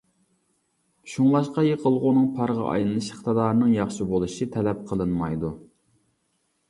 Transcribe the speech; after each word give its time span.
شۇڭلاشقا، 1.11 1.65
يېقىلغۇنىڭ 1.67 2.25
پارغا 2.39 2.65
ئايلىنىش 2.71 3.09
ئىقتىدارىنىڭ 3.11 3.75
ياخشى 3.77 4.09
بولۇشى 4.15 4.49
تەلەپ 4.57 4.83
قىلىنمايدۇ. 4.93 5.53